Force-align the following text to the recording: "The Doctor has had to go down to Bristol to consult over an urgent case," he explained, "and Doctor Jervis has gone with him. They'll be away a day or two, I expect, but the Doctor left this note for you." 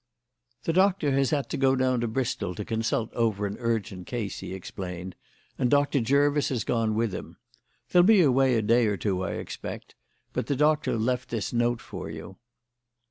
"The 0.63 0.73
Doctor 0.73 1.11
has 1.11 1.29
had 1.29 1.47
to 1.51 1.57
go 1.57 1.75
down 1.75 2.01
to 2.01 2.07
Bristol 2.07 2.55
to 2.55 2.65
consult 2.65 3.13
over 3.13 3.45
an 3.45 3.55
urgent 3.59 4.07
case," 4.07 4.39
he 4.39 4.51
explained, 4.51 5.15
"and 5.59 5.69
Doctor 5.69 5.99
Jervis 5.99 6.49
has 6.49 6.63
gone 6.63 6.95
with 6.95 7.13
him. 7.13 7.37
They'll 7.91 8.01
be 8.01 8.21
away 8.21 8.55
a 8.55 8.63
day 8.63 8.87
or 8.87 8.97
two, 8.97 9.23
I 9.23 9.33
expect, 9.33 9.93
but 10.33 10.47
the 10.47 10.55
Doctor 10.55 10.97
left 10.97 11.29
this 11.29 11.53
note 11.53 11.81
for 11.81 12.09
you." 12.09 12.37